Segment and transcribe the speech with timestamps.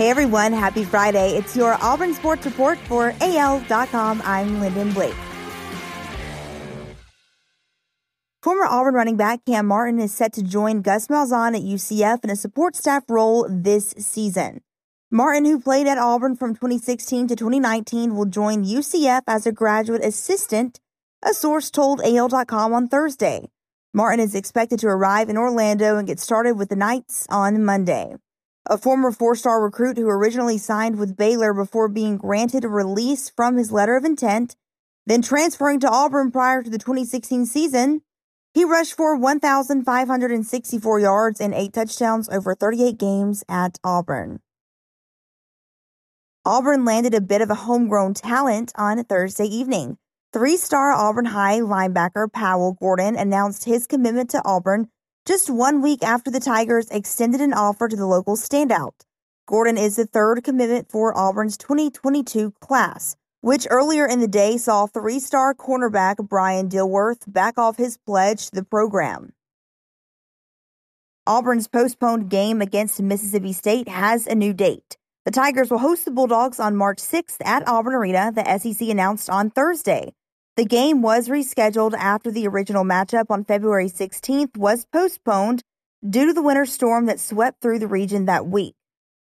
[0.00, 1.36] Hey everyone, happy Friday.
[1.36, 4.22] It's your Auburn Sports Report for AL.com.
[4.24, 5.14] I'm Lyndon Blake.
[8.42, 12.30] Former Auburn running back Kam Martin is set to join Gus Malzahn at UCF in
[12.30, 14.62] a support staff role this season.
[15.10, 20.02] Martin, who played at Auburn from 2016 to 2019, will join UCF as a graduate
[20.02, 20.80] assistant,
[21.22, 23.50] a source told AL.com on Thursday.
[23.92, 28.14] Martin is expected to arrive in Orlando and get started with the Knights on Monday
[28.70, 33.28] a former four star recruit who originally signed with Baylor before being granted a release
[33.28, 34.54] from his letter of intent,
[35.06, 38.02] then transferring to Auburn prior to the 2016 season.
[38.54, 44.40] He rushed for 1,564 yards and eight touchdowns over 38 games at Auburn.
[46.44, 49.98] Auburn landed a bit of a homegrown talent on Thursday evening.
[50.32, 54.88] Three star Auburn High linebacker Powell Gordon announced his commitment to Auburn
[55.26, 58.94] just one week after the Tigers extended an offer to the local standout.
[59.46, 64.86] Gordon is the third commitment for Auburn's 2022 class, which earlier in the day saw
[64.86, 69.32] three star cornerback Brian Dilworth back off his pledge to the program.
[71.26, 74.96] Auburn's postponed game against Mississippi State has a new date.
[75.24, 79.28] The Tigers will host the Bulldogs on March 6th at Auburn Arena, the SEC announced
[79.28, 80.14] on Thursday.
[80.60, 85.62] The game was rescheduled after the original matchup on February 16th was postponed
[86.06, 88.74] due to the winter storm that swept through the region that week.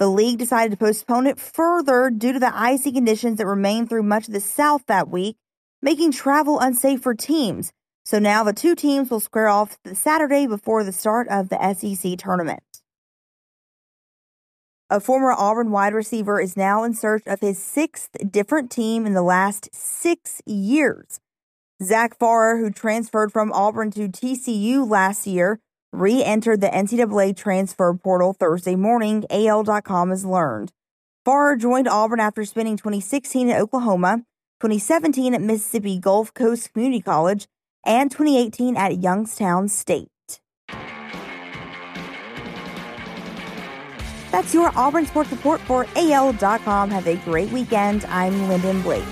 [0.00, 4.02] The league decided to postpone it further due to the icy conditions that remained through
[4.02, 5.36] much of the South that week,
[5.80, 7.70] making travel unsafe for teams.
[8.04, 11.74] So now the two teams will square off the Saturday before the start of the
[11.74, 12.69] SEC tournament.
[14.92, 19.14] A former Auburn wide receiver is now in search of his sixth different team in
[19.14, 21.20] the last six years.
[21.80, 25.60] Zach Farrar, who transferred from Auburn to TCU last year,
[25.92, 30.72] re entered the NCAA transfer portal Thursday morning, AL.com has learned.
[31.24, 34.24] Farrar joined Auburn after spending 2016 at Oklahoma,
[34.60, 37.46] 2017 at Mississippi Gulf Coast Community College,
[37.86, 40.09] and 2018 at Youngstown State.
[44.30, 46.90] That's your Auburn Sports Report for AL.com.
[46.90, 48.04] Have a great weekend.
[48.06, 49.04] I'm Lyndon Blake.